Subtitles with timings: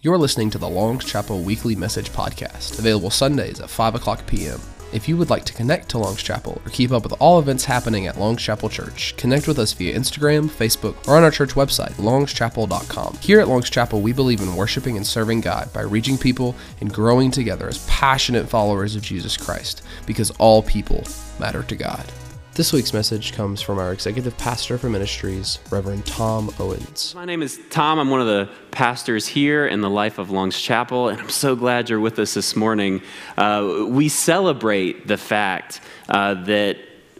[0.00, 4.60] You're listening to the Long's Chapel Weekly Message Podcast, available Sundays at 5 o'clock p.m.
[4.92, 7.64] If you would like to connect to Long's Chapel or keep up with all events
[7.64, 11.54] happening at Long's Chapel Church, connect with us via Instagram, Facebook, or on our church
[11.54, 13.16] website, longschapel.com.
[13.20, 16.94] Here at Long's Chapel, we believe in worshiping and serving God by reaching people and
[16.94, 21.02] growing together as passionate followers of Jesus Christ, because all people
[21.40, 22.04] matter to God.
[22.58, 27.14] This week's message comes from our executive pastor for ministries, Reverend Tom Owens.
[27.14, 28.00] My name is Tom.
[28.00, 31.54] I'm one of the pastors here in the life of Long's Chapel, and I'm so
[31.54, 33.00] glad you're with us this morning.
[33.36, 36.78] Uh, we celebrate the fact uh, that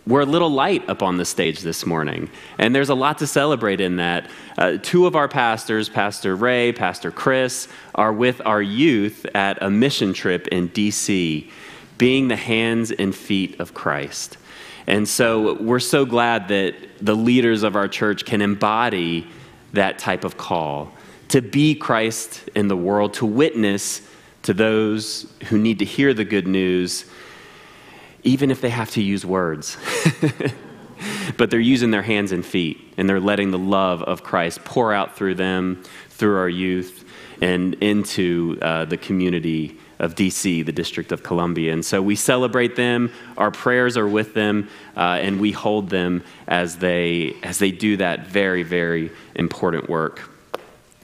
[0.08, 3.26] we're a little light up on the stage this morning, and there's a lot to
[3.28, 4.28] celebrate in that.
[4.58, 9.70] Uh, two of our pastors, Pastor Ray, Pastor Chris, are with our youth at a
[9.70, 11.48] mission trip in D.C.,
[11.96, 14.36] being the hands and feet of Christ.
[14.88, 19.26] And so we're so glad that the leaders of our church can embody
[19.74, 20.90] that type of call
[21.28, 24.00] to be Christ in the world, to witness
[24.44, 27.04] to those who need to hear the good news,
[28.22, 29.76] even if they have to use words.
[31.36, 34.94] but they're using their hands and feet, and they're letting the love of Christ pour
[34.94, 37.04] out through them, through our youth,
[37.42, 41.72] and into uh, the community of DC, the District of Columbia.
[41.72, 46.22] And so we celebrate them, our prayers are with them, uh, and we hold them
[46.46, 50.30] as they, as they do that very, very important work.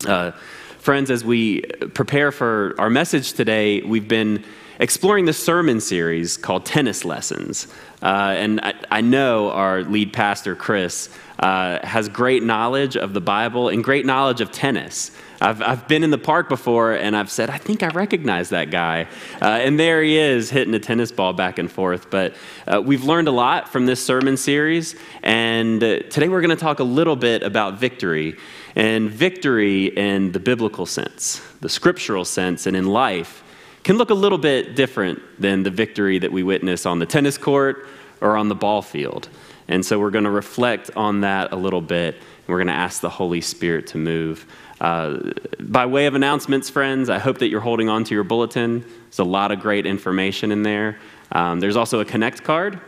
[0.07, 0.33] Uh,
[0.79, 1.63] friends, as we
[1.95, 4.45] prepare for our message today, we've been
[4.79, 7.69] exploring the sermon series called Tennis Lessons.
[8.03, 11.09] Uh, and I, I, know our lead pastor, Chris,
[11.39, 15.11] uh, has great knowledge of the Bible and great knowledge of tennis.
[15.45, 18.71] I've, I've been in the park before and I've said, I think I recognize that
[18.71, 19.07] guy.
[19.43, 22.09] Uh, and there he is hitting a tennis ball back and forth.
[22.09, 22.35] But
[22.67, 24.97] uh, we've learned a lot from this sermon series.
[25.23, 28.39] And uh, today we're going to talk a little bit about victory.
[28.75, 33.45] And victory in the biblical sense, the scriptural sense, and in life
[33.83, 37.37] can look a little bit different than the victory that we witness on the tennis
[37.37, 37.87] court
[38.23, 39.29] or on the ball field.
[39.69, 42.15] And so we're going to reflect on that a little bit.
[42.15, 44.47] And We're going to ask the Holy Spirit to move.
[44.85, 48.81] Uh, by way of announcements, friends, I hope that you're holding on to your bulletin.
[48.81, 50.99] There's a lot of great information in there.
[51.33, 52.79] Um, there's also a Connect card.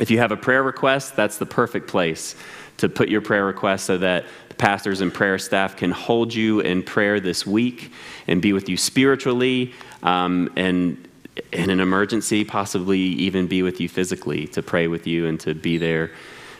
[0.00, 2.34] If you have a prayer request, that's the perfect place
[2.78, 6.58] to put your prayer request so that the pastors and prayer staff can hold you
[6.58, 7.92] in prayer this week
[8.26, 11.06] and be with you spiritually um, and
[11.52, 15.54] in an emergency, possibly even be with you physically to pray with you and to
[15.54, 16.10] be there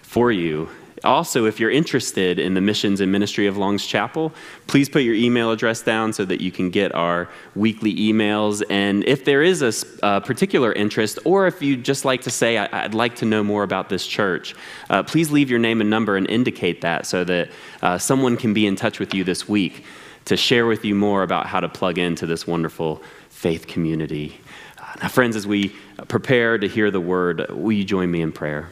[0.02, 0.68] for you.
[1.04, 4.32] Also, if you're interested in the missions and ministry of Long's Chapel,
[4.66, 8.62] please put your email address down so that you can get our weekly emails.
[8.68, 9.72] And if there is a,
[10.02, 13.42] a particular interest, or if you'd just like to say, I, would like to know
[13.42, 14.54] more about this church,
[14.90, 17.50] uh, please leave your name and number and indicate that so that
[17.80, 19.84] uh, someone can be in touch with you this week
[20.26, 24.38] to share with you more about how to plug into this wonderful faith community.
[24.76, 25.74] Uh, now, friends, as we
[26.08, 28.68] prepare to hear the word, will you join me in prayer?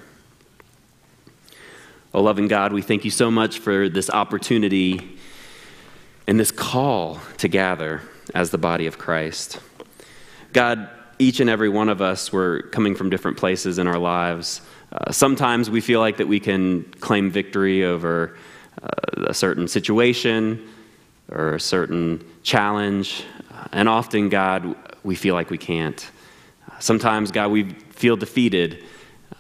[2.15, 5.19] Oh, loving God, we thank you so much for this opportunity
[6.27, 8.01] and this call to gather
[8.35, 9.61] as the body of Christ.
[10.55, 10.89] God,
[11.19, 14.63] each and every one of us, we're coming from different places in our lives.
[14.91, 18.39] Uh, sometimes we feel like that we can claim victory over
[18.83, 20.67] uh, a certain situation
[21.31, 23.23] or a certain challenge.
[23.73, 26.11] And often, God, we feel like we can't.
[26.79, 28.83] Sometimes, God, we feel defeated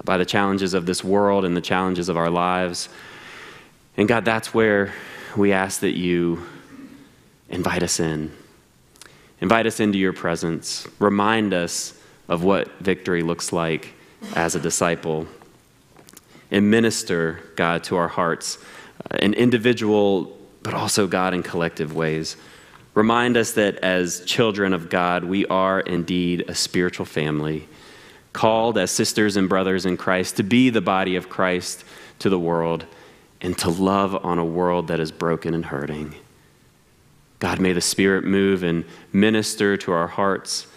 [0.05, 2.89] by the challenges of this world and the challenges of our lives.
[3.97, 4.93] And God, that's where
[5.37, 6.47] we ask that you
[7.49, 8.33] invite us in.
[9.41, 10.87] Invite us into your presence.
[10.99, 11.99] Remind us
[12.29, 13.95] of what victory looks like
[14.35, 15.27] as a disciple.
[16.51, 18.59] And minister, God, to our hearts
[19.11, 22.37] uh, in individual, but also, God, in collective ways.
[22.95, 27.69] Remind us that as children of God, we are indeed a spiritual family
[28.39, 31.83] called as sisters and brothers in Christ to be the body of Christ
[32.21, 32.87] to the world
[33.41, 36.15] and to love on a world that is broken and hurting.
[37.41, 40.69] God, may the Spirit move and minister to our hearts.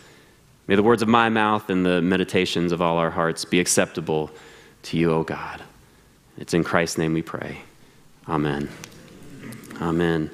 [0.66, 4.32] May the words of my mouth and the meditations of all our hearts be acceptable
[4.82, 5.62] to you, O God.
[6.40, 7.60] It's in Christ's name we pray.
[8.28, 8.70] Amen.
[9.80, 10.32] Amen.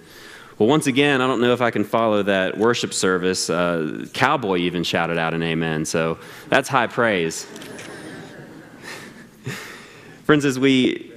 [0.60, 3.48] Well, once again, I don't know if I can follow that worship service.
[3.48, 6.18] Uh, Cowboy even shouted out an amen, so
[6.50, 7.46] that's high praise.
[10.24, 11.14] Friends, as we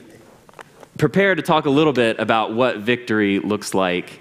[0.99, 4.21] prepare to talk a little bit about what victory looks like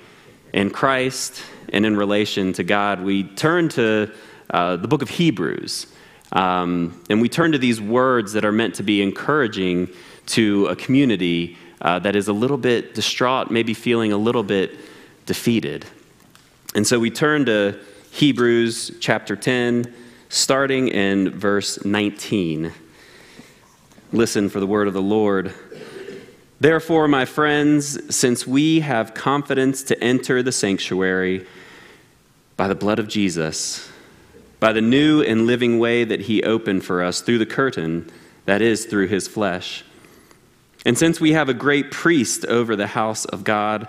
[0.54, 1.44] in Christ
[1.74, 4.10] and in relation to God, we turn to
[4.51, 5.88] uh, the book of Hebrews.
[6.31, 9.89] Um, and we turn to these words that are meant to be encouraging
[10.27, 14.80] to a community uh, that is a little bit distraught, maybe feeling a little bit
[15.30, 15.86] defeated.
[16.74, 17.80] And so we turn to
[18.10, 19.94] Hebrews chapter 10,
[20.28, 22.74] starting in verse 19.
[24.12, 25.54] Listen for the word of the Lord.
[26.60, 31.46] Therefore, my friends, since we have confidence to enter the sanctuary
[32.58, 33.88] by the blood of Jesus,
[34.60, 38.10] by the new and living way that he opened for us through the curtain,
[38.46, 39.84] that is, through his flesh.
[40.88, 43.88] And since we have a great priest over the house of God,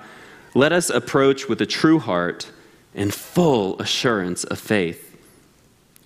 [0.54, 2.50] let us approach with a true heart
[2.94, 5.16] and full assurance of faith,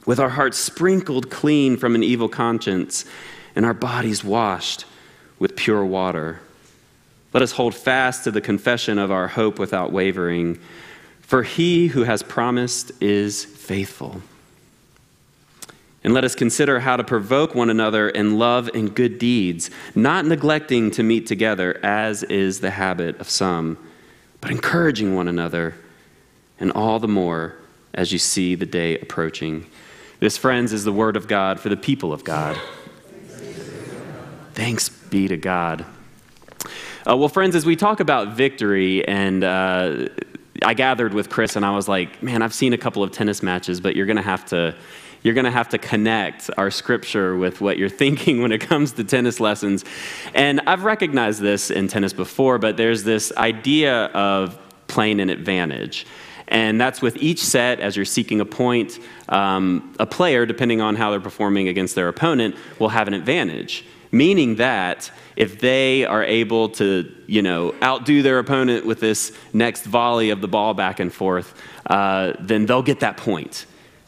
[0.07, 3.05] with our hearts sprinkled clean from an evil conscience
[3.57, 4.85] and our bodies washed
[5.39, 6.41] with pure water.
[7.33, 10.59] Let us hold fast to the confession of our hope without wavering,
[11.21, 14.23] for he who has promised is faithful.
[16.05, 20.27] And let us consider how to provoke one another in love and good deeds, not
[20.27, 23.79] neglecting to meet together, as is the habit of some,
[24.45, 25.75] but encouraging one another,
[26.61, 27.55] and all the more
[27.95, 29.67] as you see the day approaching.
[30.21, 32.61] This, friends, is the word of God for the people of God.
[34.53, 35.87] Thanks be to God.
[37.09, 40.09] Uh, well, friends, as we talk about victory, and uh,
[40.63, 43.43] I gathered with Chris, and I was like, man, I've seen a couple of tennis
[43.43, 44.75] matches, but you're going to have to.
[45.25, 48.93] You're going to have to connect our scripture with what you're thinking when it comes
[48.93, 49.85] to tennis lessons.
[50.35, 54.57] And I've recognized this in tennis before, but there's this idea of
[54.87, 56.07] playing an advantage.
[56.47, 58.99] And that's with each set, as you're seeking a point,
[59.31, 63.85] um, a player, depending on how they're performing against their opponent, will have an advantage
[64.13, 69.85] meaning that if they are able to, you know, outdo their opponent with this next
[69.85, 73.67] volley of the ball back and forth, uh, then they'll get that point.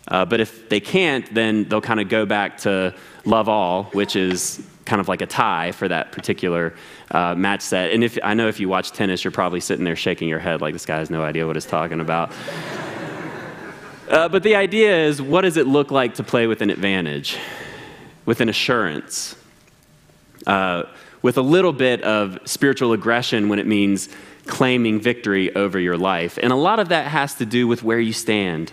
[0.09, 2.95] Uh, but if they can't, then they'll kind of go back to
[3.25, 6.75] love all, which is kind of like a tie for that particular
[7.11, 7.91] uh, match set.
[7.91, 10.61] And if I know if you watch tennis, you're probably sitting there shaking your head
[10.61, 12.33] like this guy has no idea what he's talking about.
[14.09, 17.37] Uh, but the idea is, what does it look like to play with an advantage,
[18.25, 19.35] with an assurance?
[20.47, 20.85] uh,
[21.23, 24.09] with a little bit of spiritual aggression when it means
[24.47, 26.39] claiming victory over your life.
[26.41, 28.73] And a lot of that has to do with where you stand.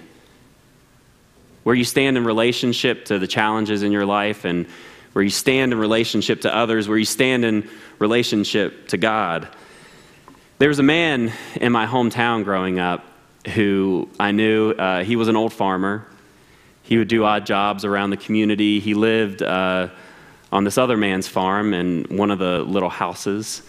[1.64, 4.68] Where you stand in relationship to the challenges in your life, and
[5.14, 7.70] where you stand in relationship to others, where you stand in
[8.00, 9.48] relationship to God.
[10.58, 13.06] There was a man in my hometown growing up
[13.54, 16.08] who I knew, uh, he was an old farmer.
[16.84, 18.80] He would do odd jobs around the community.
[18.80, 19.42] He lived.
[19.42, 19.90] Uh,
[20.54, 23.64] on this other man's farm in one of the little houses.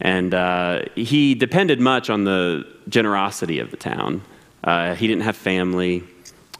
[0.00, 4.22] And uh, he depended much on the generosity of the town.
[4.64, 6.02] Uh, he didn't have family,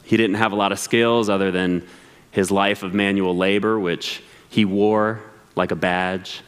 [0.07, 1.85] he didn't have a lot of skills other than
[2.31, 5.19] his life of manual labor, which he wore
[5.55, 6.41] like a badge.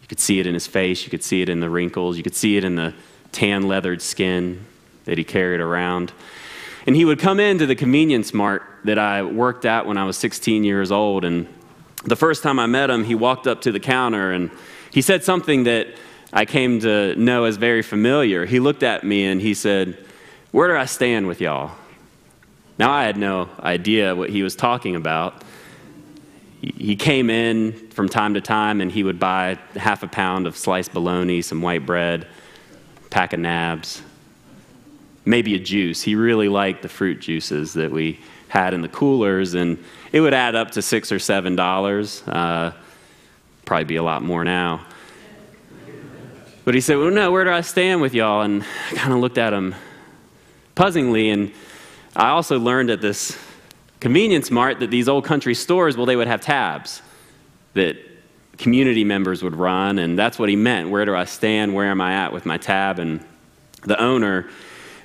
[0.00, 2.22] You could see it in his face, you could see it in the wrinkles, you
[2.22, 2.94] could see it in the
[3.32, 4.64] tan leathered skin
[5.04, 6.12] that he carried around.
[6.86, 10.16] And he would come into the convenience mart that I worked at when I was
[10.16, 11.46] 16 years old and
[12.04, 14.50] the first time I met him, he walked up to the counter and
[14.90, 15.88] he said something that
[16.32, 18.46] I came to know as very familiar.
[18.46, 19.98] He looked at me and he said,
[20.52, 21.72] Where do I stand with y'all?
[22.78, 25.42] Now, I had no idea what he was talking about.
[26.60, 30.56] He came in from time to time and he would buy half a pound of
[30.56, 32.26] sliced bologna, some white bread,
[33.10, 34.02] pack of nabs,
[35.24, 36.02] maybe a juice.
[36.02, 40.34] He really liked the fruit juices that we had in the coolers, and it would
[40.34, 42.22] add up to six or seven dollars.
[42.26, 42.72] Uh,
[43.64, 44.86] probably be a lot more now.
[46.64, 48.42] But he said, Well, no, where do I stand with y'all?
[48.42, 49.74] And I kind of looked at him
[50.74, 51.30] puzzlingly.
[51.30, 51.52] And
[52.16, 53.38] I also learned at this
[54.00, 57.02] convenience mart that these old country stores, well, they would have tabs
[57.74, 57.98] that
[58.56, 59.98] community members would run.
[59.98, 60.88] And that's what he meant.
[60.88, 61.74] Where do I stand?
[61.74, 62.98] Where am I at with my tab?
[62.98, 63.22] And
[63.82, 64.48] the owner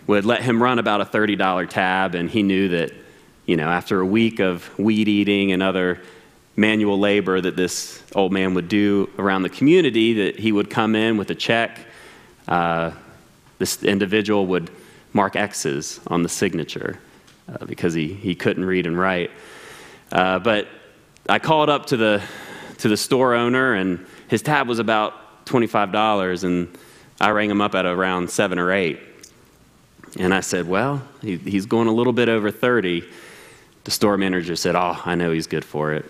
[0.07, 2.15] would let him run about a $30 tab.
[2.15, 2.93] And he knew that
[3.45, 5.99] you know, after a week of weed eating and other
[6.55, 10.95] manual labor that this old man would do around the community, that he would come
[10.95, 11.77] in with a check.
[12.47, 12.91] Uh,
[13.57, 14.69] this individual would
[15.13, 16.99] mark X's on the signature
[17.49, 19.31] uh, because he, he couldn't read and write.
[20.11, 20.67] Uh, but
[21.27, 22.21] I called up to the,
[22.79, 26.77] to the store owner, and his tab was about $25, and
[27.19, 28.99] I rang him up at around 7 or 8.
[30.19, 33.03] And I said, Well, he, he's going a little bit over 30.
[33.83, 36.05] The store manager said, Oh, I know he's good for it.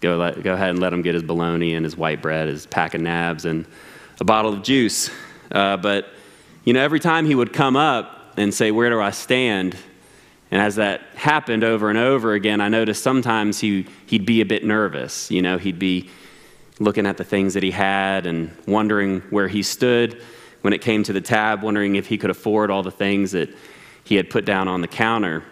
[0.00, 2.66] Go, let, go ahead and let him get his bologna and his white bread, his
[2.66, 3.66] pack of nabs, and
[4.20, 5.10] a bottle of juice.
[5.50, 6.08] Uh, but,
[6.64, 9.76] you know, every time he would come up and say, Where do I stand?
[10.50, 14.44] And as that happened over and over again, I noticed sometimes he, he'd be a
[14.44, 15.30] bit nervous.
[15.30, 16.10] You know, he'd be
[16.78, 20.20] looking at the things that he had and wondering where he stood
[20.60, 23.50] when it came to the tab, wondering if he could afford all the things that
[24.04, 25.42] he had put down on the counter.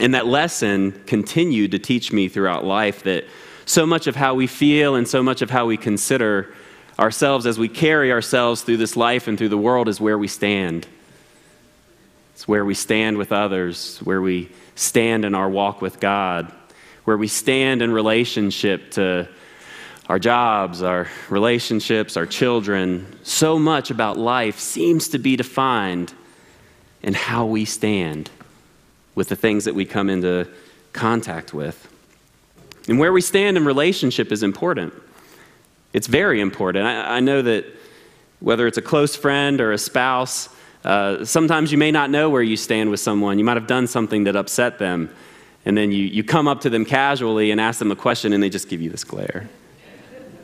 [0.00, 3.24] And that lesson continued to teach me throughout life that
[3.64, 6.52] so much of how we feel and so much of how we consider
[6.98, 10.28] ourselves as we carry ourselves through this life and through the world is where we
[10.28, 10.86] stand.
[12.34, 16.52] It's where we stand with others, where we stand in our walk with God,
[17.04, 19.28] where we stand in relationship to
[20.08, 23.06] our jobs, our relationships, our children.
[23.22, 26.12] So much about life seems to be defined
[27.02, 28.30] in how we stand
[29.14, 30.48] with the things that we come into
[30.92, 31.88] contact with.
[32.88, 34.92] And where we stand in relationship is important.
[35.92, 36.84] It's very important.
[36.84, 37.64] I, I know that
[38.40, 40.48] whether it's a close friend or a spouse,
[40.84, 43.38] uh, sometimes you may not know where you stand with someone.
[43.38, 45.10] You might have done something that upset them.
[45.64, 48.42] And then you, you come up to them casually and ask them a question, and
[48.42, 49.48] they just give you this glare.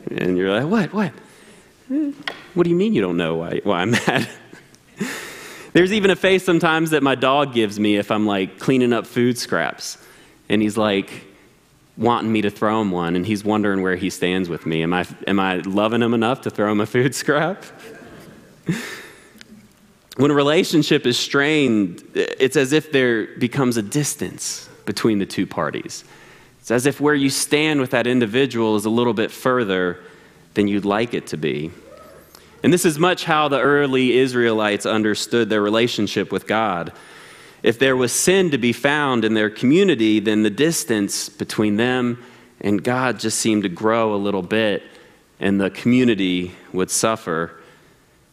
[0.09, 0.93] And you're like, what?
[0.93, 1.13] What?
[2.53, 4.27] What do you mean you don't know why, why I'm mad?
[5.73, 9.05] There's even a face sometimes that my dog gives me if I'm like cleaning up
[9.05, 9.97] food scraps.
[10.49, 11.27] And he's like
[11.97, 14.81] wanting me to throw him one, and he's wondering where he stands with me.
[14.81, 17.63] Am I, am I loving him enough to throw him a food scrap?
[20.17, 25.45] When a relationship is strained, it's as if there becomes a distance between the two
[25.45, 26.03] parties.
[26.59, 29.99] It's as if where you stand with that individual is a little bit further
[30.53, 31.71] than you'd like it to be.
[32.63, 36.91] And this is much how the early Israelites understood their relationship with God.
[37.63, 42.23] If there was sin to be found in their community, then the distance between them
[42.59, 44.83] and God just seemed to grow a little bit,
[45.39, 47.60] and the community would suffer.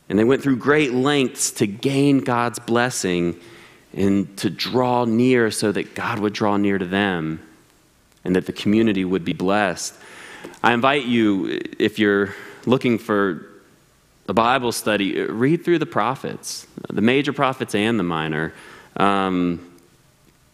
[0.08, 3.38] And they went through great lengths to gain God's blessing
[3.92, 7.42] and to draw near so that God would draw near to them
[8.24, 9.94] and that the community would be blessed.
[10.62, 12.34] I invite you, if you're
[12.66, 13.46] looking for
[14.28, 18.52] a Bible study, read through the prophets, the major prophets and the minor.
[18.96, 19.72] Um,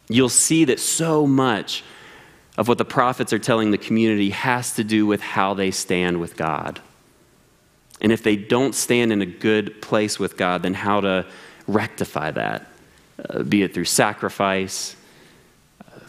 [0.08, 1.82] you'll see that so much
[2.56, 6.20] of what the prophets are telling the community has to do with how they stand
[6.20, 6.80] with God.
[8.00, 11.26] And if they don't stand in a good place with God, then how to
[11.66, 12.66] rectify that,
[13.28, 14.96] uh, be it through sacrifice,
[15.80, 16.00] uh,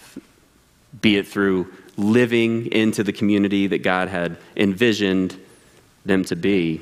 [1.01, 5.39] be it through living into the community that God had envisioned
[6.05, 6.81] them to be.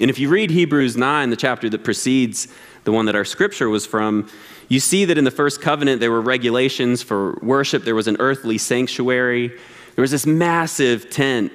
[0.00, 2.48] And if you read Hebrews 9, the chapter that precedes
[2.84, 4.28] the one that our scripture was from,
[4.68, 8.16] you see that in the first covenant there were regulations for worship, there was an
[8.18, 11.52] earthly sanctuary, there was this massive tent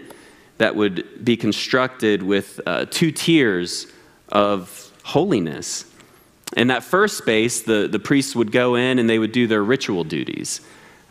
[0.58, 3.88] that would be constructed with uh, two tiers
[4.30, 5.86] of holiness.
[6.56, 9.64] In that first space, the, the priests would go in and they would do their
[9.64, 10.62] ritual duties.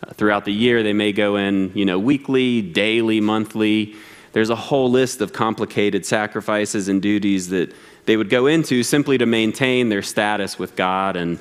[0.03, 3.95] Uh, throughout the year, they may go in, you know, weekly, daily, monthly.
[4.33, 7.73] There's a whole list of complicated sacrifices and duties that
[8.07, 11.39] they would go into simply to maintain their status with God and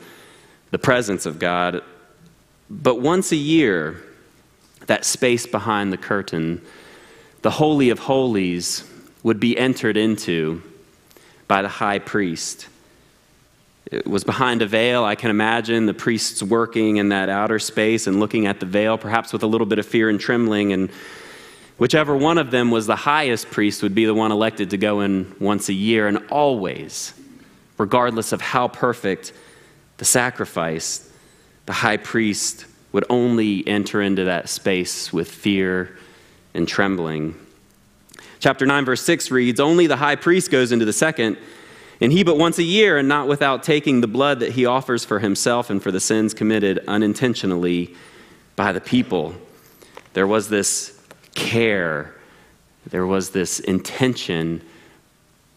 [0.72, 1.82] the presence of God.
[2.70, 4.02] But once a year,
[4.88, 6.62] that space behind the curtain,
[7.44, 8.90] the Holy of Holies,
[9.22, 10.62] would be entered into
[11.48, 12.68] by the high priest.
[13.92, 15.06] It was behind a veil.
[15.06, 18.98] I can imagine the priests working in that outer space and looking at the veil,
[18.98, 20.90] perhaps with a little bit of fear and trembling, and
[21.78, 25.02] Whichever one of them was the highest priest would be the one elected to go
[25.02, 27.14] in once a year, and always,
[27.78, 29.34] regardless of how perfect
[29.98, 31.12] the sacrifice,
[31.66, 35.98] the high priest would only enter into that space with fear
[36.54, 37.36] and trembling.
[38.40, 41.38] Chapter 9, verse 6 reads Only the high priest goes into the second,
[42.02, 45.06] and he but once a year, and not without taking the blood that he offers
[45.06, 47.96] for himself and for the sins committed unintentionally
[48.56, 49.34] by the people.
[50.14, 51.00] There was this
[51.36, 52.14] care.
[52.86, 54.62] There was this intention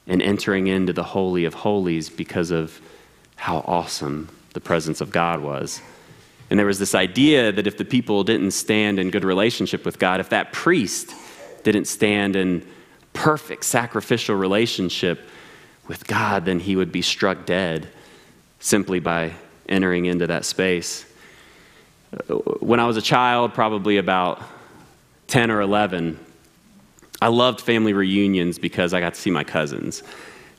[0.06, 2.80] in entering into the Holy of Holies because of
[3.34, 5.80] how awesome the presence of God was.
[6.48, 9.98] And there was this idea that if the people didn't stand in good relationship with
[9.98, 11.12] God, if that priest
[11.64, 12.66] didn't stand in
[13.12, 15.28] perfect sacrificial relationship
[15.88, 17.88] with God, then he would be struck dead
[18.60, 19.32] simply by
[19.68, 21.04] entering into that space.
[22.60, 24.40] When I was a child, probably about
[25.26, 26.18] 10 or 11,
[27.20, 30.02] I loved family reunions because I got to see my cousins.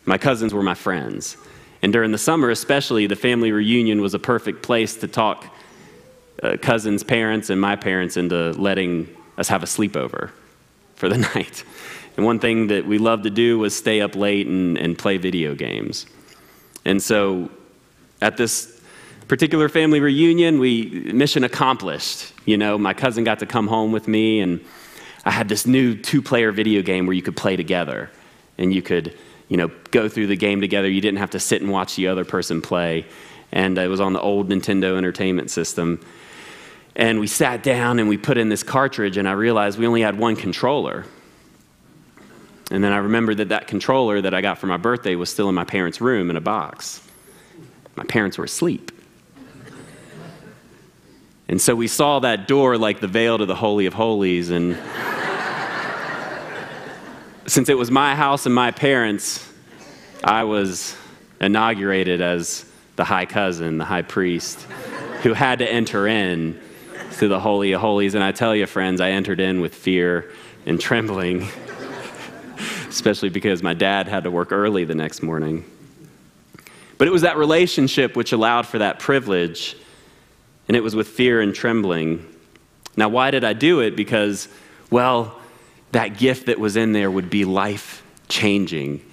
[0.05, 1.37] My cousins were my friends.
[1.81, 5.45] And during the summer, especially, the family reunion was a perfect place to talk
[6.43, 10.31] uh, cousins' parents and my parents into letting us have a sleepover
[10.95, 11.63] for the night.
[12.15, 15.17] And one thing that we loved to do was stay up late and, and play
[15.17, 16.07] video games.
[16.83, 17.51] And so
[18.21, 18.81] at this
[19.27, 22.33] particular family reunion, we mission accomplished.
[22.45, 24.63] You know, my cousin got to come home with me, and
[25.25, 28.09] I had this new two-player video game where you could play together,
[28.57, 29.15] and you could,
[29.49, 30.89] you know, go through the game together.
[30.89, 33.05] You didn't have to sit and watch the other person play.
[33.51, 35.99] and it was on the old Nintendo Entertainment System.
[36.97, 40.01] And we sat down and we put in this cartridge, and I realized we only
[40.01, 41.05] had one controller.
[42.71, 45.47] And then I remembered that that controller that I got for my birthday was still
[45.47, 47.07] in my parents' room in a box.
[47.95, 48.91] My parents were asleep.
[51.47, 54.49] And so we saw that door like the veil to the Holy of Holies.
[54.49, 54.75] And
[57.45, 59.47] since it was my house and my parents,
[60.23, 60.97] I was
[61.39, 64.59] inaugurated as the high cousin, the high priest,
[65.21, 66.59] who had to enter in
[67.17, 68.15] to the Holy of Holies.
[68.15, 70.31] And I tell you, friends, I entered in with fear
[70.65, 71.47] and trembling
[72.89, 75.65] especially because my dad had to work early the next morning.
[76.97, 79.75] But it was that relationship which allowed for that privilege,
[80.67, 82.25] and it was with fear and trembling.
[82.95, 83.95] Now, why did I do it?
[83.95, 84.47] Because,
[84.89, 85.39] well,
[85.91, 89.03] that gift that was in there would be life changing.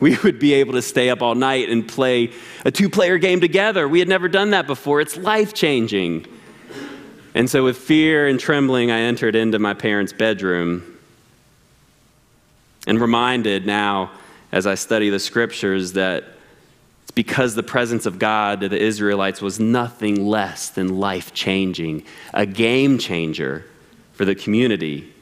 [0.00, 2.32] We would be able to stay up all night and play
[2.64, 3.86] a two player game together.
[3.86, 5.00] We had never done that before.
[5.00, 6.26] It's life changing.
[7.36, 10.98] And so, with fear and trembling, I entered into my parents' bedroom
[12.86, 14.10] and reminded now
[14.52, 16.24] as I study the scriptures that
[17.02, 22.04] it's because the presence of God to the Israelites was nothing less than life changing,
[22.32, 23.66] a game changer
[24.14, 25.12] for the community,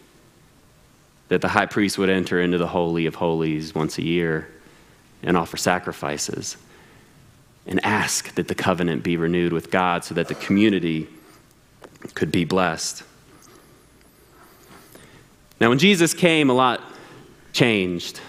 [1.31, 4.49] that the high priest would enter into the Holy of Holies once a year
[5.25, 6.59] and offer sacrifices
[7.67, 11.09] and ask that the covenant be renewed with God so that the community
[12.15, 13.03] could be blessed.
[15.61, 16.83] Now, when Jesus came, a lot
[17.53, 18.21] changed.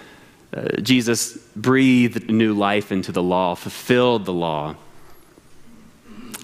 [0.56, 4.76] Uh, Jesus breathed new life into the law, fulfilled the law.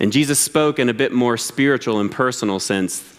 [0.01, 3.17] And Jesus spoke in a bit more spiritual and personal sense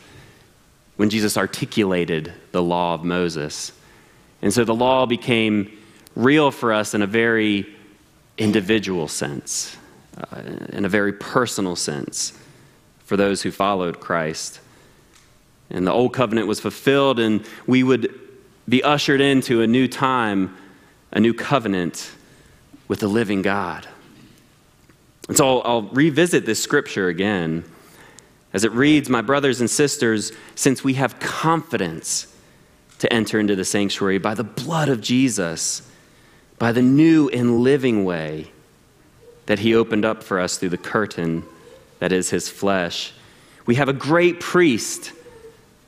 [0.97, 3.73] when Jesus articulated the law of Moses.
[4.43, 5.71] And so the law became
[6.17, 7.67] real for us in a very
[8.37, 9.77] individual sense,
[10.19, 12.39] uh, in a very personal sense
[13.05, 14.61] for those who followed Christ.
[15.71, 18.19] And the old covenant was fulfilled, and we would
[18.69, 20.57] be ushered into a new time,
[21.11, 22.13] a new covenant
[22.89, 23.89] with the living God.
[25.29, 27.65] And so I'll, I'll, revisit this scripture again
[28.53, 32.27] as it reads My brothers and sisters, since we have confidence
[32.99, 35.89] to enter into the sanctuary by the blood of Jesus,
[36.59, 38.53] by the new and living way
[39.47, 41.45] that he opened up for us through the curtain
[42.03, 43.13] that is his flesh,
[43.65, 45.13] we have a great priest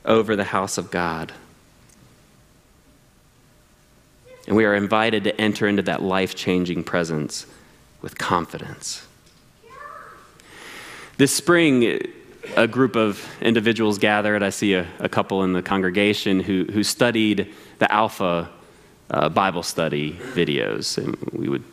[0.05, 1.33] over the house of God.
[4.47, 7.45] And we are invited to enter into that life changing presence
[8.01, 9.05] with confidence.
[11.17, 11.99] This spring,
[12.55, 14.41] a group of individuals gathered.
[14.41, 18.49] I see a, a couple in the congregation who, who studied the Alpha
[19.09, 20.97] uh, Bible study videos.
[20.97, 21.65] And we would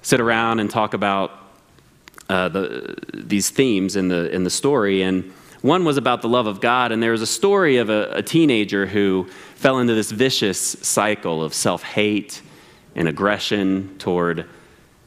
[0.00, 1.39] sit around and talk about
[2.30, 5.02] uh, the, these themes in the, in the story.
[5.02, 8.08] And one was about the love of God, and there was a story of a,
[8.12, 12.40] a teenager who fell into this vicious cycle of self hate
[12.94, 14.46] and aggression toward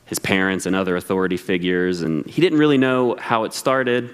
[0.05, 2.01] his parents and other authority figures.
[2.01, 4.13] And he didn't really know how it started,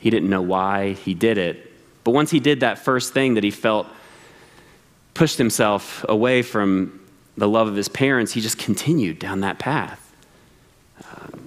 [0.00, 1.72] he didn't know why he did it.
[2.02, 3.86] But once he did that first thing that he felt
[5.14, 10.12] pushed himself away from the love of his parents, he just continued down that path.
[11.04, 11.39] Um,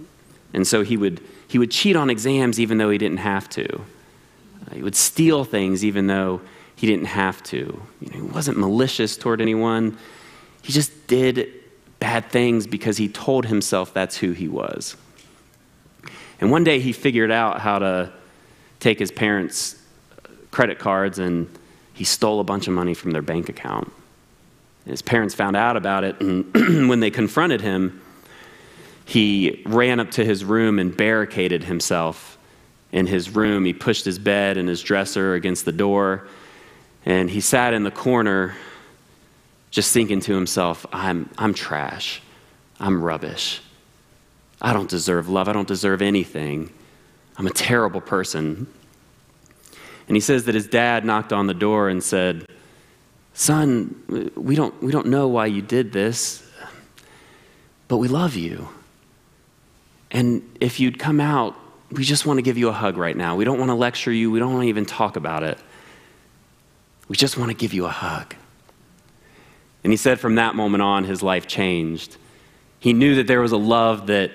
[0.54, 3.66] and so he would he would cheat on exams even though he didn't have to.
[3.76, 6.42] Uh, he would steal things even though
[6.76, 7.82] he didn't have to.
[8.02, 9.98] You know, he wasn't malicious toward anyone.
[10.62, 11.50] He just did
[12.00, 14.96] bad things because he told himself that's who he was.
[16.40, 18.12] And one day he figured out how to
[18.80, 19.82] take his parents'
[20.52, 21.48] credit cards and
[21.94, 23.92] he stole a bunch of money from their bank account.
[24.86, 26.54] His parents found out about it, and
[26.90, 28.02] when they confronted him,
[29.06, 32.38] he ran up to his room and barricaded himself
[32.92, 33.66] in his room.
[33.66, 36.28] He pushed his bed and his dresser against the door,
[37.06, 38.56] and he sat in the corner
[39.72, 42.22] just thinking to himself, I'm, I'm trash.
[42.80, 43.62] I'm rubbish.
[44.62, 45.50] I don't deserve love.
[45.50, 46.72] I don't deserve anything.
[47.38, 48.68] I'm a terrible person.
[50.08, 52.48] And he says that his dad knocked on the door and said,
[53.34, 56.48] Son, we don't, we don't know why you did this,
[57.88, 58.70] but we love you.
[60.14, 61.56] And if you'd come out,
[61.92, 63.36] we just want to give you a hug right now.
[63.36, 65.58] We don't want to lecture you, we don't want to even talk about it.
[67.08, 68.36] We just want to give you a hug.
[69.84, 72.16] And he said from that moment on, his life changed.
[72.80, 74.32] He knew that there was a love that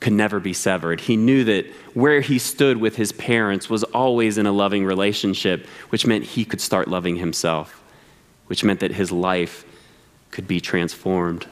[0.00, 1.00] could never be severed.
[1.00, 5.66] He knew that where he stood with his parents was always in a loving relationship,
[5.90, 7.82] which meant he could start loving himself,
[8.46, 9.64] which meant that his life
[10.30, 11.46] could be transformed.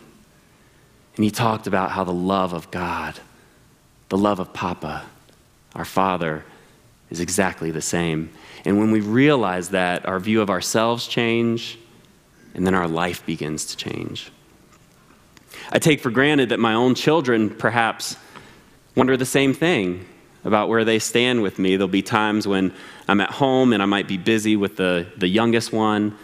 [1.16, 3.20] And he talked about how the love of God
[4.08, 5.04] The love of Papa,
[5.74, 6.44] our Father,
[7.10, 8.30] is exactly the same.
[8.64, 11.78] And when we realize that, our view of ourselves change,
[12.54, 14.30] and then our life begins to change.
[15.72, 18.16] I take for granted that my own children perhaps
[18.94, 20.06] wonder the same thing
[20.44, 21.76] about where they stand with me.
[21.76, 22.72] There'll be times when
[23.08, 26.16] I'm at home and I might be busy with the, the youngest one,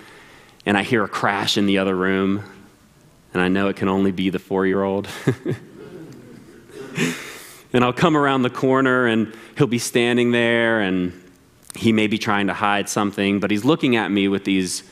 [0.67, 2.45] and I hear a crash in the other room,
[3.33, 5.09] and I know it can only be the four year old.
[7.73, 11.13] and I'll come around the corner, and he'll be standing there, and
[11.77, 14.83] he may be trying to hide something, but he's looking at me with these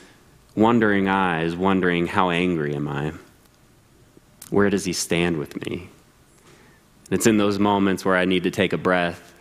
[0.55, 3.13] wondering eyes, wondering, How angry am I?
[4.49, 5.89] Where does he stand with me?
[7.11, 9.33] It's in those moments where I need to take a breath,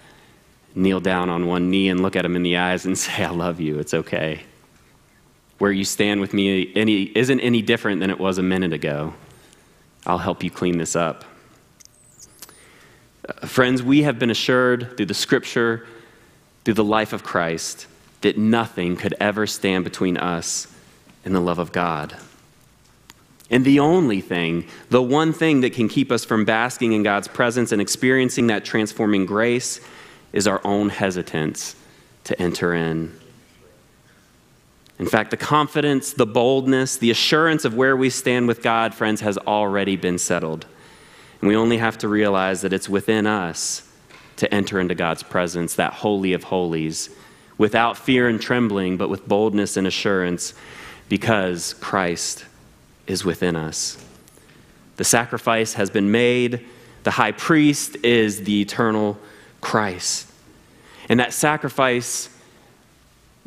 [0.75, 3.31] kneel down on one knee, and look at him in the eyes and say, I
[3.31, 3.79] love you.
[3.79, 4.43] It's okay.
[5.59, 9.15] Where you stand with me any, isn't any different than it was a minute ago.
[10.07, 11.25] I'll help you clean this up.
[13.45, 15.87] Friends, we have been assured through the scripture,
[16.65, 17.87] through the life of Christ,
[18.23, 20.67] that nothing could ever stand between us
[21.25, 22.17] and the love of God.
[23.51, 27.29] And the only thing, the one thing that can keep us from basking in God's
[27.29, 29.81] presence and experiencing that transforming grace
[30.33, 31.75] is our own hesitance
[32.25, 33.19] to enter in.
[34.99, 39.21] In fact, the confidence, the boldness, the assurance of where we stand with God, friends,
[39.21, 40.67] has already been settled.
[41.41, 43.83] And we only have to realize that it's within us
[44.37, 47.11] to enter into God's presence, that holy of holies,
[47.57, 50.55] without fear and trembling, but with boldness and assurance,
[51.09, 52.45] because Christ
[53.07, 54.05] is within us.
[54.97, 56.67] The sacrifice has been made.
[57.05, 59.19] The high priest is the eternal
[59.61, 60.31] Christ.
[61.09, 62.29] And that sacrifice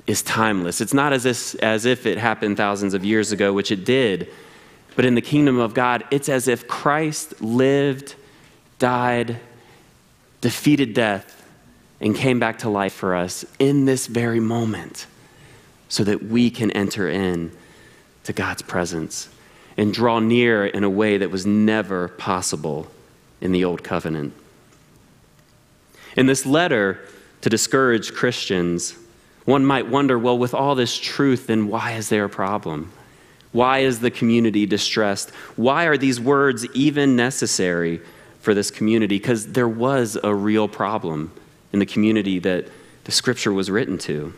[0.08, 0.82] is timeless.
[0.82, 4.30] It's not as if, as if it happened thousands of years ago, which it did.
[4.96, 8.16] But in the kingdom of God, it's as if Christ lived,
[8.80, 9.40] died,
[10.42, 11.38] defeated death,
[12.00, 15.06] and came back to life for us in this very moment
[15.88, 17.52] so that we can enter in
[18.24, 19.30] to God's presence
[19.78, 22.88] and draw near in a way that was never possible
[23.40, 24.34] in the Old Covenant.
[26.16, 27.00] In this letter
[27.42, 28.96] to discourage Christians,
[29.46, 32.92] one might wonder well, with all this truth, then why is there a problem?
[33.52, 35.32] Why is the community distressed?
[35.56, 38.02] Why are these words even necessary
[38.40, 39.18] for this community?
[39.18, 41.32] Because there was a real problem
[41.74, 42.68] in the community that
[43.04, 44.34] the scripture was written to.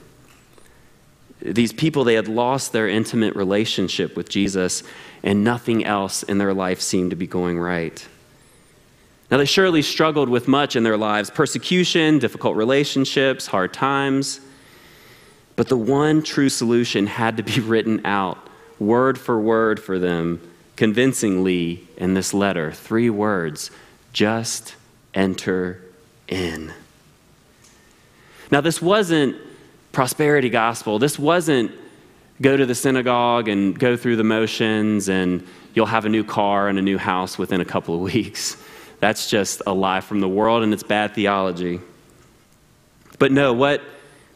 [1.42, 4.82] These people, they had lost their intimate relationship with Jesus,
[5.24, 8.08] and nothing else in their life seemed to be going right.
[9.30, 14.40] Now, they surely struggled with much in their lives persecution, difficult relationships, hard times.
[15.56, 18.38] But the one true solution had to be written out,
[18.80, 20.42] word for word, for them,
[20.76, 22.72] convincingly in this letter.
[22.72, 23.72] Three words
[24.12, 24.76] just
[25.14, 25.82] enter
[26.28, 26.74] in.
[28.52, 29.36] Now, this wasn't
[29.92, 31.00] prosperity gospel.
[31.00, 31.72] This wasn't
[32.42, 36.68] go to the synagogue and go through the motions and you'll have a new car
[36.68, 38.58] and a new house within a couple of weeks.
[39.00, 41.80] That's just a lie from the world and it's bad theology.
[43.20, 43.82] But no, what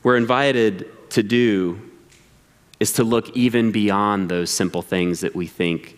[0.03, 1.81] we're invited to do
[2.79, 5.97] is to look even beyond those simple things that we think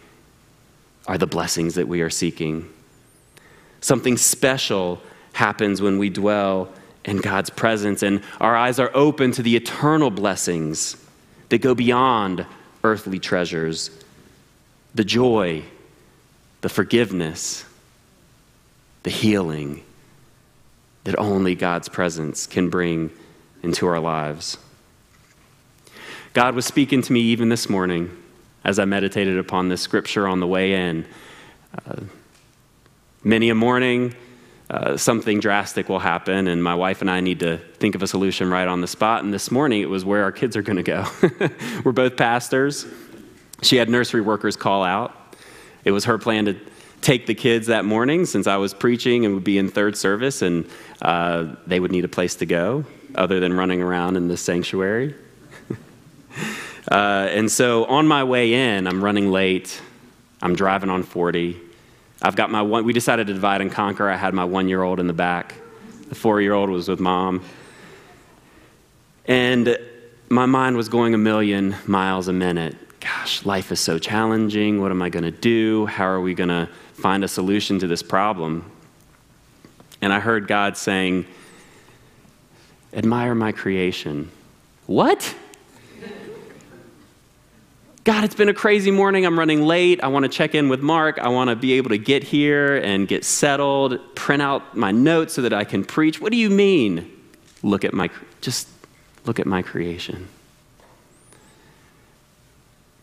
[1.08, 2.72] are the blessings that we are seeking.
[3.82, 5.02] Something special
[5.34, 6.72] happens when we dwell
[7.06, 10.96] in God's presence, and our eyes are open to the eternal blessings
[11.50, 12.46] that go beyond
[12.84, 13.92] earthly treasures
[14.96, 15.64] the joy,
[16.62, 17.64] the forgiveness,
[19.04, 19.84] the healing
[21.04, 23.12] that only God's presence can bring
[23.64, 24.58] into our lives.
[26.40, 28.16] God was speaking to me even this morning
[28.64, 31.06] as I meditated upon this scripture on the way in.
[31.86, 32.00] Uh,
[33.26, 34.16] many a morning,
[34.70, 38.08] uh, something drastic will happen, and my wife and I need to think of a
[38.08, 39.22] solution right on the spot.
[39.22, 41.06] And this morning, it was where our kids are going to go.
[41.84, 42.86] We're both pastors.
[43.62, 45.36] She had nursery workers call out.
[45.84, 46.58] It was her plan to
[47.02, 50.42] take the kids that morning since I was preaching and would be in third service,
[50.42, 50.70] and
[51.02, 55.16] uh, they would need a place to go other than running around in the sanctuary.
[56.90, 59.82] Uh, and so on my way in, I'm running late.
[60.42, 61.60] I'm driving on 40.
[62.22, 64.10] I've got my one, we decided to divide and conquer.
[64.10, 65.56] I had my one year old in the back,
[66.08, 67.44] the four year old was with mom.
[69.26, 69.78] And
[70.30, 72.76] my mind was going a million miles a minute.
[73.00, 74.82] Gosh, life is so challenging.
[74.82, 75.86] What am I going to do?
[75.86, 78.70] How are we going to find a solution to this problem?
[80.02, 81.26] And I heard God saying,
[82.92, 84.32] Admire my creation.
[84.88, 85.36] What?
[88.10, 89.24] God, it's been a crazy morning.
[89.24, 90.04] I'm running late.
[90.04, 91.20] I want to check in with Mark.
[91.20, 95.36] I want to be able to get here and get settled, print out my notes
[95.36, 96.20] so that I can preach.
[96.20, 97.08] What do you mean?
[97.62, 98.10] Look at my,
[98.42, 98.68] just
[99.26, 100.28] look at my creation.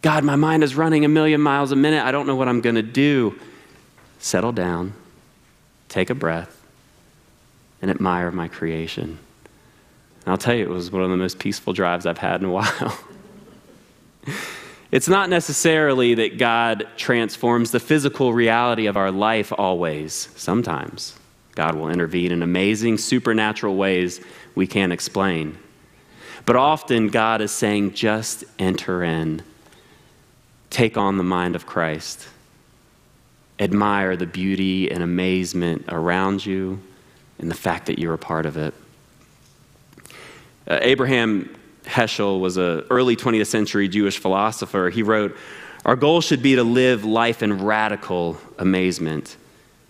[0.03, 2.05] God, my mind is running a million miles a minute.
[2.05, 3.39] I don't know what I'm going to do.
[4.19, 4.93] Settle down,
[5.89, 6.61] take a breath,
[7.81, 9.05] and admire my creation.
[9.05, 9.19] And
[10.27, 12.51] I'll tell you, it was one of the most peaceful drives I've had in a
[12.51, 12.99] while.
[14.91, 20.29] It's not necessarily that God transforms the physical reality of our life always.
[20.37, 21.19] Sometimes
[21.55, 24.21] God will intervene in amazing supernatural ways
[24.55, 25.59] we can't explain.
[26.45, 29.43] But often God is saying, just enter in,
[30.71, 32.29] take on the mind of Christ,
[33.59, 36.81] admire the beauty and amazement around you
[37.39, 38.75] and the fact that you're a part of it.
[40.69, 41.55] Uh, Abraham
[41.87, 44.91] Heschel was an early 20th century Jewish philosopher.
[44.91, 45.37] He wrote,
[45.85, 49.37] Our goal should be to live life in radical amazement.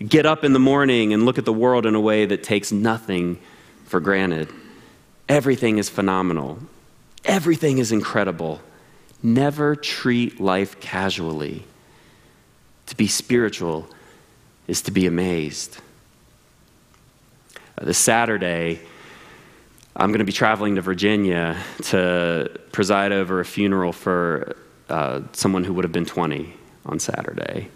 [0.07, 2.71] Get up in the morning and look at the world in a way that takes
[2.71, 3.39] nothing
[3.87, 4.49] for granted.
[5.29, 6.59] Everything is phenomenal,
[7.25, 8.61] everything is incredible.
[9.23, 11.65] Never treat life casually.
[12.87, 13.89] To be spiritual
[14.69, 15.79] is to be amazed.
[17.79, 18.81] Uh, this Saturday,
[19.99, 24.55] I'm going to be traveling to Virginia to preside over a funeral for
[24.91, 26.53] uh, someone who would have been 20
[26.85, 27.71] on Saturday.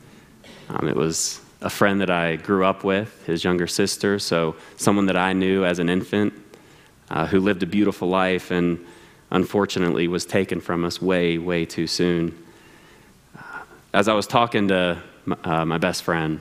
[0.69, 5.07] Um, it was a friend that I grew up with, his younger sister, so someone
[5.07, 6.35] that I knew as an infant
[7.09, 8.85] uh, who lived a beautiful life and
[9.31, 12.37] unfortunately was taken from us way, way too soon.
[13.35, 13.61] Uh,
[13.95, 16.41] as I was talking to my, uh, my best friend,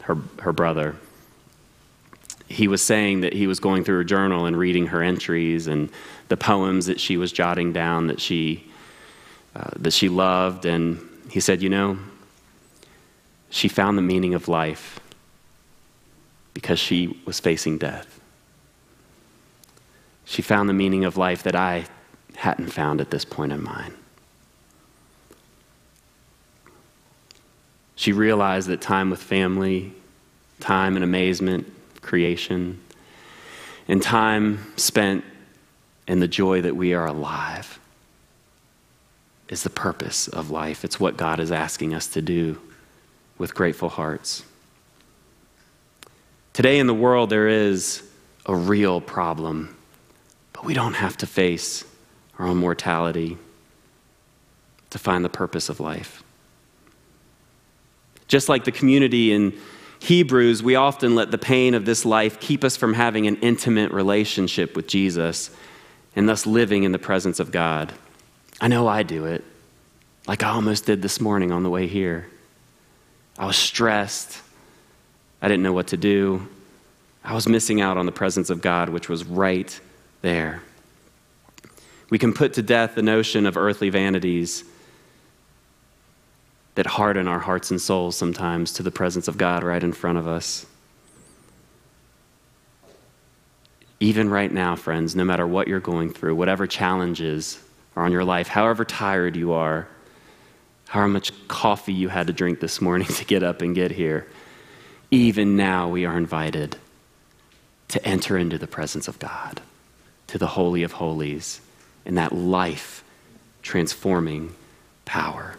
[0.00, 0.96] her, her brother,
[2.50, 5.88] he was saying that he was going through her journal and reading her entries and
[6.28, 8.68] the poems that she was jotting down that she
[9.54, 10.66] uh, that she loved.
[10.66, 11.96] And he said you know
[13.50, 14.98] she found the meaning of life
[16.52, 18.20] because she was facing death.
[20.24, 21.86] She found the meaning of life that i
[22.36, 23.92] hadn't found at this point in mine.
[27.94, 29.92] She realized that time with family
[30.58, 31.70] time and amazement
[32.02, 32.80] creation,
[33.88, 35.24] and time spent
[36.06, 37.78] in the joy that we are alive
[39.48, 40.84] is the purpose of life.
[40.84, 42.60] It's what God is asking us to do
[43.36, 44.44] with grateful hearts.
[46.52, 48.02] Today in the world, there is
[48.46, 49.76] a real problem,
[50.52, 51.84] but we don't have to face
[52.38, 53.38] our own mortality
[54.90, 56.22] to find the purpose of life.
[58.28, 59.52] Just like the community in
[60.00, 63.92] Hebrews, we often let the pain of this life keep us from having an intimate
[63.92, 65.50] relationship with Jesus
[66.16, 67.92] and thus living in the presence of God.
[68.60, 69.44] I know I do it,
[70.26, 72.28] like I almost did this morning on the way here.
[73.38, 74.40] I was stressed.
[75.40, 76.48] I didn't know what to do.
[77.22, 79.78] I was missing out on the presence of God, which was right
[80.22, 80.62] there.
[82.08, 84.64] We can put to death the notion of earthly vanities
[86.74, 90.18] that harden our hearts and souls sometimes to the presence of God right in front
[90.18, 90.66] of us.
[93.98, 97.62] Even right now, friends, no matter what you're going through, whatever challenges
[97.96, 99.88] are on your life, however tired you are,
[100.88, 104.26] however much coffee you had to drink this morning to get up and get here,
[105.10, 106.76] even now we are invited
[107.88, 109.60] to enter into the presence of God,
[110.28, 111.60] to the Holy of Holies,
[112.06, 113.04] in that life
[113.62, 114.54] transforming
[115.04, 115.49] power.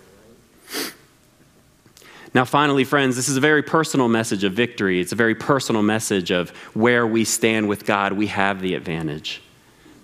[2.34, 5.02] Now, finally, friends, this is a very personal message of victory.
[5.02, 8.14] It's a very personal message of where we stand with God.
[8.14, 9.42] We have the advantage.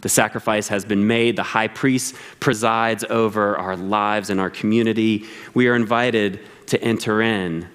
[0.01, 1.37] The sacrifice has been made.
[1.37, 5.25] The high priest presides over our lives and our community.
[5.53, 7.67] We are invited to enter in.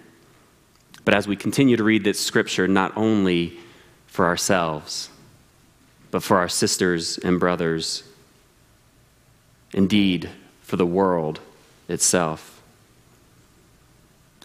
[1.05, 3.59] But as we continue to read this scripture, not only
[4.07, 5.09] for ourselves,
[6.11, 8.05] but for our sisters and brothers,
[9.73, 10.29] indeed,
[10.61, 11.41] for the world
[11.89, 12.52] itself.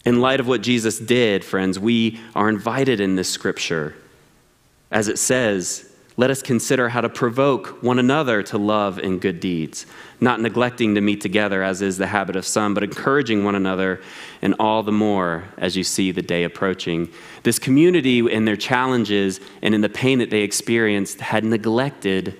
[0.08, 3.94] In light of what Jesus did, friends, we are invited in this scripture.
[4.90, 9.42] As it says, let us consider how to provoke one another to love and good
[9.42, 9.86] deeds,
[10.22, 14.02] not neglecting to meet together as is the habit of some, but encouraging one another,
[14.42, 17.10] and all the more as you see the day approaching.
[17.44, 22.34] This community, in their challenges and in the pain that they experienced, had neglected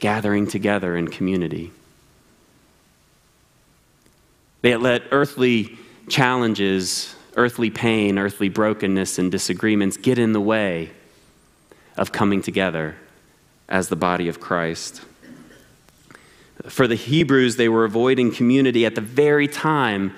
[0.00, 1.70] gathering together in community.
[4.60, 10.90] They had let earthly challenges, earthly pain, earthly brokenness, and disagreements get in the way
[11.96, 12.96] of coming together
[13.68, 15.02] as the body of Christ.
[16.68, 20.14] For the Hebrews, they were avoiding community at the very time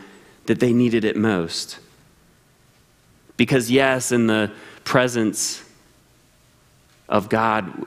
[0.46, 1.78] that they needed it most.
[3.36, 4.52] Because, yes, in the
[4.84, 5.62] presence
[7.08, 7.86] of God,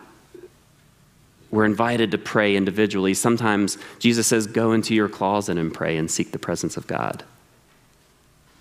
[1.51, 3.13] we're invited to pray individually.
[3.13, 7.23] Sometimes Jesus says, Go into your closet and pray and seek the presence of God.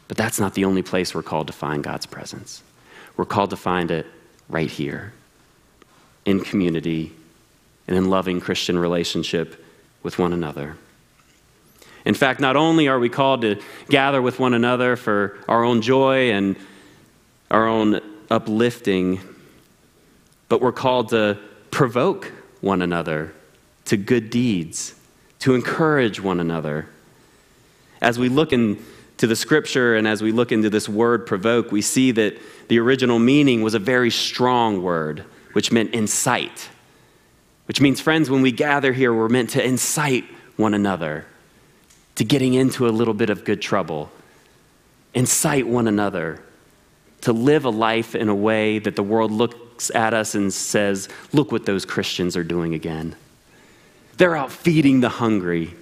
[0.08, 2.62] But that's not the only place we're called to find God's presence.
[3.16, 4.06] We're called to find it
[4.48, 5.12] right here
[6.24, 7.12] in community
[7.86, 9.64] and in loving Christian relationship
[10.02, 10.76] with one another.
[12.04, 15.80] In fact, not only are we called to gather with one another for our own
[15.80, 16.56] joy and
[17.50, 19.20] our own uplifting,
[20.48, 21.38] but we're called to
[21.70, 23.32] provoke one another
[23.86, 24.94] to good deeds,
[25.40, 26.86] to encourage one another.
[28.00, 28.52] As we look
[29.24, 32.78] into the scripture and as we look into this word provoke, we see that the
[32.78, 36.68] original meaning was a very strong word, which meant incite.
[37.64, 41.24] Which means, friends, when we gather here, we're meant to incite one another
[42.16, 44.10] to getting into a little bit of good trouble,
[45.14, 46.42] incite one another
[47.22, 51.08] to live a life in a way that the world looks at us and says,
[51.32, 53.16] Look what those Christians are doing again.
[54.18, 55.74] They're out feeding the hungry,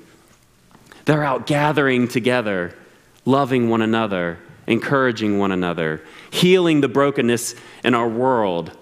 [1.07, 2.77] they're out gathering together,
[3.25, 7.55] loving one another, encouraging one another, healing the brokenness
[7.85, 8.77] in our world.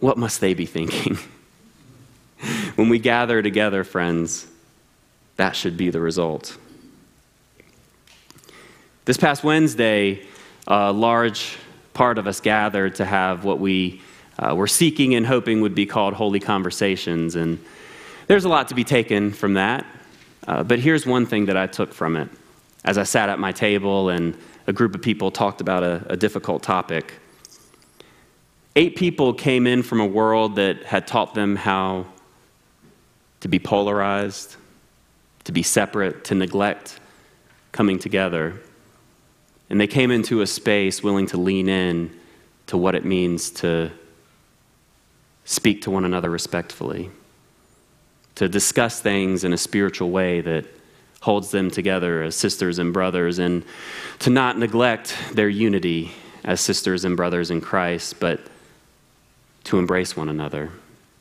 [0.00, 1.18] What must they be thinking?
[2.74, 4.46] when we gather together, friends,
[5.36, 6.56] that should be the result.
[9.04, 10.24] This past Wednesday,
[10.66, 11.56] a large
[11.94, 14.00] part of us gathered to have what we
[14.38, 17.34] uh, were seeking and hoping would be called holy conversations.
[17.34, 17.62] And
[18.26, 19.84] there's a lot to be taken from that.
[20.46, 22.28] Uh, but here's one thing that I took from it
[22.84, 26.16] as I sat at my table and a group of people talked about a, a
[26.16, 27.14] difficult topic.
[28.74, 32.06] Eight people came in from a world that had taught them how
[33.40, 34.56] to be polarized,
[35.44, 37.00] to be separate, to neglect
[37.72, 38.60] coming together.
[39.68, 42.18] And they came into a space willing to lean in
[42.66, 43.90] to what it means to
[45.44, 47.10] speak to one another respectfully,
[48.36, 50.66] to discuss things in a spiritual way that
[51.22, 53.64] holds them together as sisters and brothers, and
[54.18, 56.10] to not neglect their unity
[56.42, 58.40] as sisters and brothers in Christ, but
[59.64, 60.70] to embrace one another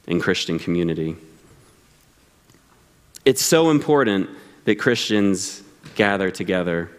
[0.07, 1.15] in Christian community.
[3.25, 4.27] It's so important
[4.65, 5.61] that Christians
[5.93, 6.89] gather together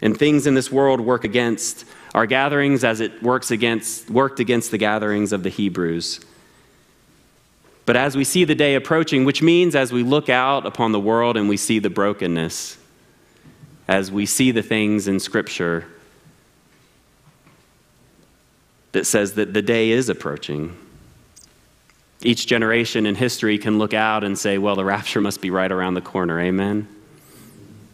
[0.00, 1.84] and things in this world work against
[2.14, 6.20] our gatherings as it works against, worked against the gatherings of the Hebrews.
[7.86, 11.00] But as we see the day approaching, which means as we look out upon the
[11.00, 12.78] world and we see the brokenness,
[13.86, 15.84] as we see the things in Scripture
[18.92, 20.76] that says that the day is approaching.
[22.22, 25.70] Each generation in history can look out and say, well, the rapture must be right
[25.70, 26.40] around the corner.
[26.40, 26.88] Amen?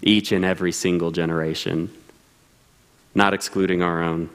[0.03, 1.91] Each and every single generation
[3.15, 4.31] not excluding our own.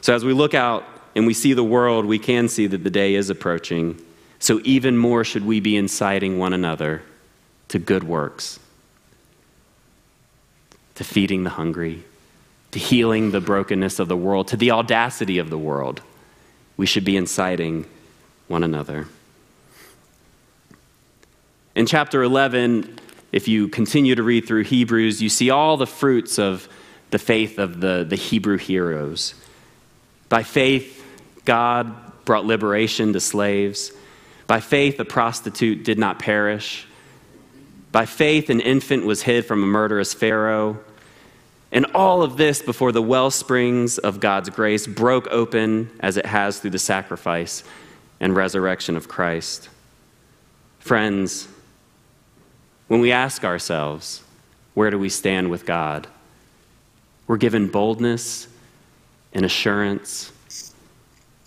[0.00, 2.90] So as we look out and we see the world, we can see that the
[2.90, 4.00] day is approaching.
[4.38, 7.02] So even more should we be inciting one another
[7.68, 8.58] to good works,
[10.94, 12.04] to feeding the hungry,
[12.70, 16.02] to healing the brokenness of the world, to the audacity of the world.
[16.76, 17.86] We should be inciting
[18.48, 19.06] one another.
[21.74, 22.98] In chapter 11,
[23.32, 26.68] if you continue to read through Hebrews, you see all the fruits of
[27.10, 29.34] the faith of the, the Hebrew heroes.
[30.28, 31.04] By faith,
[31.44, 31.94] God
[32.24, 33.92] brought liberation to slaves.
[34.46, 36.86] By faith, a prostitute did not perish.
[37.92, 40.78] By faith, an infant was hid from a murderous Pharaoh.
[41.72, 46.26] And all of this before the well springs of God's grace broke open as it
[46.26, 47.64] has through the sacrifice
[48.20, 49.68] and resurrection of Christ.
[50.78, 51.48] Friends,
[52.88, 54.22] when we ask ourselves,
[54.74, 56.06] where do we stand with God?
[57.26, 58.46] We're given boldness
[59.32, 60.32] and assurance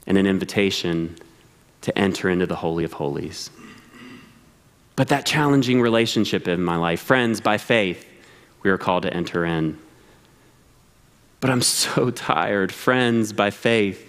[0.05, 1.15] and an invitation
[1.81, 3.49] to enter into the Holy of Holies.
[4.95, 8.05] But that challenging relationship in my life, friends, by faith,
[8.63, 9.77] we are called to enter in.
[11.39, 12.71] But I'm so tired.
[12.71, 14.05] Friends, by faith,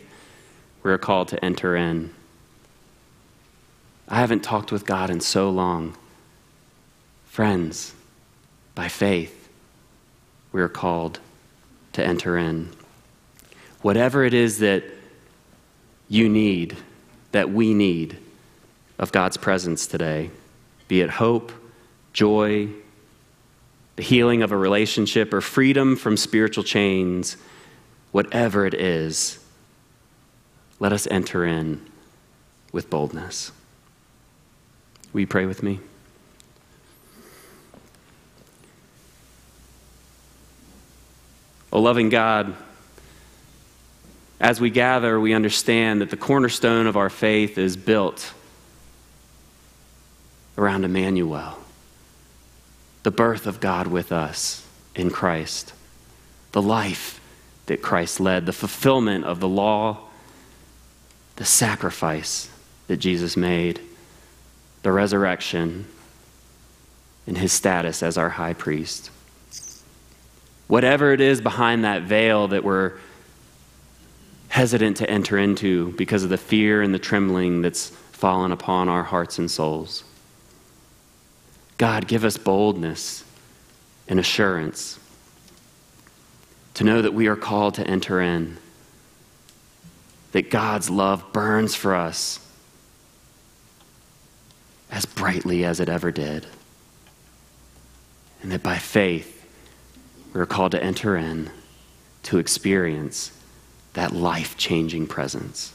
[0.83, 2.13] we are called to enter in.
[4.09, 5.97] I haven't talked with God in so long.
[7.27, 7.95] Friends,
[8.75, 9.49] by faith,
[10.51, 11.21] we are called
[11.93, 12.71] to enter in.
[13.83, 14.83] Whatever it is that
[16.09, 16.77] you need,
[17.33, 18.19] that we need
[18.99, 20.31] of God's presence today,
[20.89, 21.53] be it hope,
[22.13, 22.69] joy,
[23.97, 27.37] the healing of a relationship, or freedom from spiritual chains,
[28.13, 29.39] whatever it is,
[30.79, 31.87] let us enter in
[32.73, 33.53] with boldness.
[35.13, 35.81] Will you pray with me?
[41.73, 42.57] O oh, loving God,
[44.41, 48.33] as we gather, we understand that the cornerstone of our faith is built
[50.57, 51.59] around Emmanuel,
[53.03, 55.75] the birth of God with us in Christ,
[56.53, 57.21] the life
[57.67, 59.99] that Christ led, the fulfillment of the law,
[61.37, 62.51] the sacrifice
[62.87, 63.81] that Jesus made,
[64.83, 65.87] the resurrection,
[67.27, 69.11] and his status as our high priest.
[70.67, 72.95] Whatever it is behind that veil that we're
[74.61, 79.03] hesitant to enter into because of the fear and the trembling that's fallen upon our
[79.03, 80.05] hearts and souls.
[81.79, 83.25] God, give us boldness
[84.07, 84.99] and assurance
[86.75, 88.59] to know that we are called to enter in,
[90.33, 92.47] that God's love burns for us
[94.91, 96.47] as brightly as it ever did,
[98.43, 99.43] and that by faith
[100.35, 101.51] we are called to enter in
[102.25, 103.33] to experience
[103.95, 105.75] that life changing presence.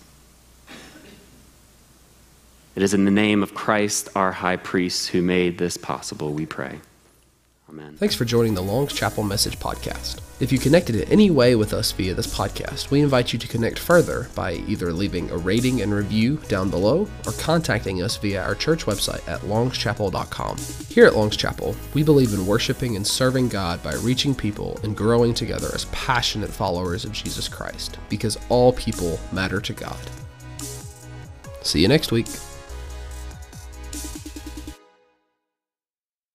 [2.76, 6.46] It is in the name of Christ, our high priest, who made this possible, we
[6.46, 6.80] pray.
[7.76, 7.98] Amen.
[7.98, 10.22] Thanks for joining the Long's Chapel Message Podcast.
[10.40, 13.50] If you connected in any way with us via this podcast, we invite you to
[13.50, 18.42] connect further by either leaving a rating and review down below or contacting us via
[18.42, 20.58] our church website at longschapel.com.
[20.88, 24.96] Here at Long's Chapel, we believe in worshiping and serving God by reaching people and
[24.96, 30.00] growing together as passionate followers of Jesus Christ, because all people matter to God.
[31.62, 32.28] See you next week.